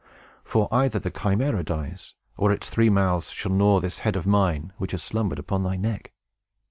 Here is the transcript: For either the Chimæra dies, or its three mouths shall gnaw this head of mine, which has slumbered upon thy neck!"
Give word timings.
For 0.43 0.67
either 0.71 0.97
the 0.97 1.11
Chimæra 1.11 1.63
dies, 1.63 2.15
or 2.35 2.51
its 2.51 2.71
three 2.71 2.89
mouths 2.89 3.29
shall 3.29 3.51
gnaw 3.51 3.79
this 3.79 3.99
head 3.99 4.15
of 4.15 4.25
mine, 4.25 4.73
which 4.77 4.93
has 4.93 5.03
slumbered 5.03 5.37
upon 5.37 5.61
thy 5.61 5.75
neck!" 5.75 6.11